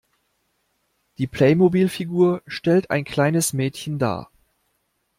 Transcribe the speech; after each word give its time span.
Die 1.19 1.27
Playmobilfigur 1.27 2.41
stellt 2.47 2.89
ein 2.89 3.03
kleines 3.03 3.53
Mädchen 3.53 3.99
dar. 3.99 4.31